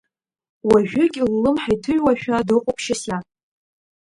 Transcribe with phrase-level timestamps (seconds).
[0.69, 3.17] Уажәыгь ллымҳа иҭыҩуашәа дыҟоуп Шьасиа.